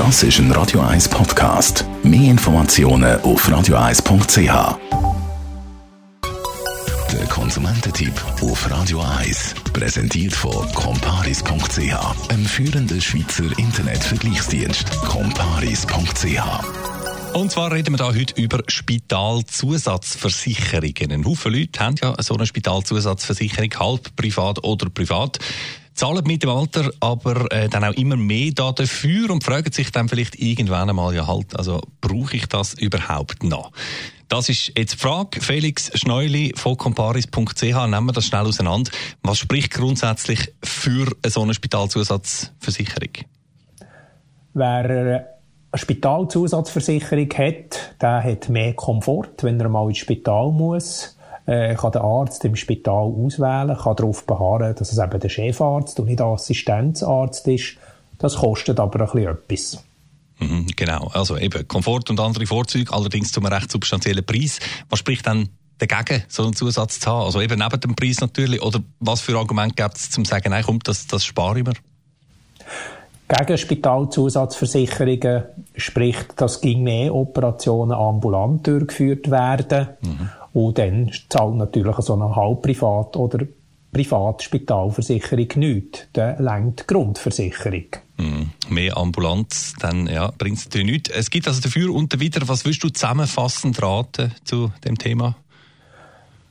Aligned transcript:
Das 0.00 0.22
ist 0.22 0.38
ein 0.38 0.50
Radio 0.52 0.80
1 0.80 1.10
Podcast. 1.10 1.84
Mehr 2.02 2.30
Informationen 2.30 3.20
auf 3.20 3.46
radio1.ch. 3.46 4.78
Der 7.12 7.26
Konsumententipp 7.28 8.14
auf 8.40 8.70
Radio 8.70 9.02
1 9.02 9.56
präsentiert 9.74 10.32
von 10.32 10.66
comparis.ch, 10.72 12.30
einem 12.30 12.46
führenden 12.46 12.98
Schweizer 12.98 13.44
Internetvergleichsdienst. 13.58 14.90
comparis.ch 15.02 16.40
und 17.32 17.52
zwar 17.52 17.70
reden 17.70 17.92
wir 17.92 17.98
da 17.98 18.12
heute 18.12 18.34
über 18.42 18.60
Spitalzusatzversicherungen. 18.66 21.12
Ein 21.12 21.24
Haufen 21.24 21.52
Leute 21.52 21.78
haben 21.78 21.94
ja 22.02 22.20
so 22.20 22.34
eine 22.34 22.44
Spitalzusatzversicherung, 22.44 23.70
halb 23.78 24.16
privat 24.16 24.64
oder 24.64 24.90
privat 24.90 25.38
zahlen 26.00 26.24
mit 26.26 26.42
dem 26.42 26.48
Alter 26.48 26.90
aber 27.00 27.52
äh, 27.52 27.68
dann 27.68 27.84
auch 27.84 27.92
immer 27.92 28.16
mehr 28.16 28.52
da 28.54 28.72
dafür 28.72 29.28
und 29.28 29.44
fragen 29.44 29.70
sich 29.70 29.92
dann 29.92 30.08
vielleicht 30.08 30.34
irgendwann 30.40 30.88
einmal, 30.88 31.14
ja 31.14 31.26
halt, 31.26 31.54
also 31.58 31.82
brauche 32.00 32.36
ich 32.38 32.46
das 32.46 32.72
überhaupt 32.72 33.42
noch? 33.42 33.70
Das 34.28 34.48
ist 34.48 34.72
jetzt 34.78 34.94
die 34.94 34.96
Frage. 34.96 35.42
Felix 35.42 35.90
Schneuli 35.94 36.54
von 36.56 36.78
comparis.ch, 36.78 37.62
nehmen 37.62 38.06
wir 38.06 38.12
das 38.12 38.24
schnell 38.24 38.46
auseinander. 38.46 38.90
Was 39.22 39.40
spricht 39.40 39.74
grundsätzlich 39.74 40.54
für 40.64 41.06
so 41.26 41.42
eine 41.42 41.52
Spitalzusatzversicherung? 41.52 43.26
Wer 44.54 44.66
eine 44.66 45.26
Spitalzusatzversicherung 45.74 47.28
hat, 47.34 47.96
der 48.00 48.24
hat 48.24 48.48
mehr 48.48 48.72
Komfort, 48.72 49.42
wenn 49.42 49.60
er 49.60 49.68
mal 49.68 49.88
ins 49.88 49.98
Spital 49.98 50.50
muss. 50.50 51.18
Äh, 51.46 51.74
kann 51.74 51.92
der 51.92 52.02
Arzt 52.02 52.44
im 52.44 52.54
Spital 52.54 53.12
auswählen, 53.12 53.76
kann 53.76 53.96
darauf 53.96 54.26
beharren, 54.26 54.74
dass 54.74 54.92
es 54.92 54.98
eben 54.98 55.18
der 55.18 55.28
Chefarzt 55.28 55.98
und 55.98 56.06
nicht 56.06 56.20
der 56.20 56.26
Assistenzarzt 56.26 57.48
ist. 57.48 57.76
Das 58.18 58.36
kostet 58.36 58.78
aber 58.78 59.00
ein 59.00 59.06
bisschen 59.06 59.28
etwas. 59.28 59.84
Mhm, 60.38 60.66
genau, 60.76 61.10
also 61.12 61.36
eben 61.36 61.66
Komfort 61.68 62.08
und 62.08 62.20
andere 62.20 62.46
Vorzüge, 62.46 62.92
allerdings 62.92 63.32
zu 63.32 63.40
einem 63.40 63.52
recht 63.52 63.70
substanziellen 63.70 64.24
Preis. 64.24 64.58
Was 64.88 64.98
spricht 64.98 65.26
dann 65.26 65.48
dagegen, 65.78 66.24
so 66.28 66.44
einen 66.44 66.54
Zusatz 66.54 67.00
zu 67.00 67.10
haben? 67.10 67.24
Also 67.24 67.40
eben 67.40 67.58
neben 67.58 67.80
dem 67.80 67.94
Preis 67.94 68.20
natürlich, 68.20 68.62
oder 68.62 68.80
was 69.00 69.20
für 69.20 69.36
Argumente 69.36 69.82
gibt 69.82 69.96
es, 69.96 70.10
zum 70.10 70.24
zu 70.24 70.30
sagen, 70.30 70.50
nein, 70.50 70.64
komm, 70.64 70.78
das, 70.80 71.06
das 71.06 71.24
spare 71.24 71.58
ich 71.58 71.66
mir? 71.66 71.74
Gegen 73.28 73.58
Spitalzusatzversicherungen 73.58 75.44
spricht, 75.76 76.40
dass 76.40 76.60
ging 76.60 76.82
mehr 76.82 77.14
Operationen 77.14 77.92
ambulant 77.92 78.66
durchgeführt 78.66 79.30
werden. 79.30 79.88
Mhm. 80.00 80.30
Und 80.52 80.78
dann 80.78 81.10
zahlt 81.28 81.54
natürlich 81.54 81.96
so 81.96 82.14
eine 82.14 82.34
Halbprivat- 82.34 83.16
oder 83.16 83.46
Privatspitalversicherung 83.92 85.48
nichts. 85.56 86.06
Dann 86.12 86.42
längt 86.42 86.80
die 86.80 86.86
Grundversicherung. 86.86 87.86
Mhm. 88.18 88.50
Mehr 88.68 88.96
Ambulanz, 88.96 89.74
dann 89.80 90.06
ja, 90.06 90.30
bringt 90.36 90.58
es 90.58 90.64
natürlich 90.66 90.90
nichts. 90.90 91.10
Es 91.10 91.30
gibt 91.30 91.48
also 91.48 91.60
dafür 91.60 91.92
und 91.94 92.18
wieder, 92.20 92.46
was 92.48 92.64
willst 92.64 92.84
du 92.84 92.88
zusammenfassend 92.88 93.82
raten 93.82 94.32
zu 94.44 94.70
dem 94.84 94.96
Thema? 94.96 95.36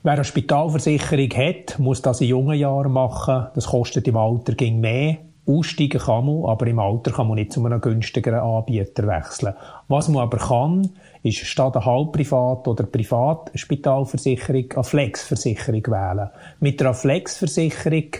Wer 0.03 0.13
eine 0.13 0.23
Spitalversicherung 0.23 1.29
hat, 1.31 1.77
muss 1.77 2.01
das 2.01 2.21
in 2.21 2.29
jungen 2.29 2.57
Jahren 2.57 2.91
machen. 2.91 3.47
Das 3.53 3.67
kostet 3.67 4.07
im 4.07 4.17
Alter 4.17 4.53
ging 4.53 4.79
mehr. 4.79 5.17
Aussteigen 5.49 5.99
kann 5.99 6.25
man, 6.25 6.45
aber 6.45 6.67
im 6.67 6.77
Alter 6.77 7.11
kann 7.11 7.27
man 7.27 7.35
nicht 7.35 7.51
zu 7.51 7.65
einem 7.65 7.81
günstigeren 7.81 8.39
Anbieter 8.39 9.07
wechseln. 9.07 9.55
Was 9.87 10.07
man 10.07 10.21
aber 10.21 10.37
kann, 10.37 10.91
ist 11.23 11.39
statt 11.39 11.75
einer 11.75 11.85
Halbprivat- 11.85 12.67
oder 12.67 12.83
Privatspitalversicherung 12.83 14.71
eine 14.73 14.83
Flexversicherung 14.83 15.87
wählen. 15.87 16.29
Mit 16.59 16.79
einer 16.81 16.93
Flexversicherung 16.93 18.11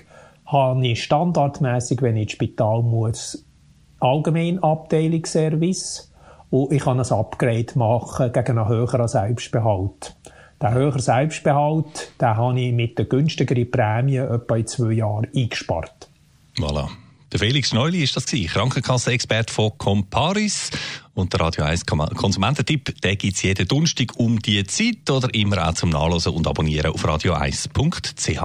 habe 0.47 0.88
ich 0.88 1.03
standardmäßig, 1.03 2.02
wenn 2.02 2.16
ich 2.16 2.23
ins 2.23 2.31
Spital 2.31 2.81
muss, 2.81 3.45
allgemein 3.99 4.64
Abteilungsservice 4.64 6.11
und 6.49 6.71
ich 6.71 6.83
kann 6.83 6.99
ein 6.99 7.11
Upgrade 7.11 7.67
machen 7.75 8.31
gegen 8.31 8.58
einen 8.58 8.67
höheren 8.67 9.08
Selbstbehalt. 9.08 10.16
Der 10.59 10.73
höhere 10.73 10.99
Selbstbehalt, 10.99 12.11
den 12.20 12.36
habe 12.36 12.59
ich 12.59 12.73
mit 12.73 12.98
der 12.98 13.05
günstigeren 13.05 13.70
Prämie 13.70 14.17
etwa 14.17 14.55
in 14.55 14.67
zwei 14.67 14.93
Jahren 14.93 15.27
eingespart. 15.33 16.09
Voilà. 16.58 16.89
Der 17.31 17.39
Felix 17.39 17.73
Neuli 17.73 18.03
ist 18.03 18.15
das 18.15 18.25
gewesen, 18.25 18.47
Krankenkasse-Experte 18.47 19.53
von 19.53 19.77
Comparis. 19.77 20.71
Und 21.13 21.31
der 21.33 21.41
Radio 21.41 21.63
1 21.63 21.85
Konsumententipp, 21.85 22.99
den 23.01 23.17
gibt's 23.17 23.43
jeden 23.43 23.67
Donnerstag 23.67 24.15
um 24.17 24.39
die 24.39 24.63
Zeit 24.63 25.09
oder 25.11 25.31
immer 25.35 25.67
auch 25.67 25.73
zum 25.73 25.89
Nachlesen 25.89 26.33
und 26.33 26.47
Abonnieren 26.47 26.91
auf 26.91 27.05
radio1.ch. 27.05 28.41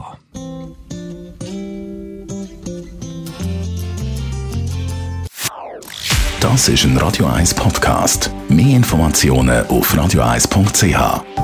Das 6.40 6.68
ist 6.68 6.84
ein 6.84 6.98
Radio 6.98 7.26
1 7.26 7.54
Podcast. 7.54 8.30
Mehr 8.50 8.76
Informationen 8.76 9.66
auf 9.68 9.94
radio1.ch. 9.94 11.43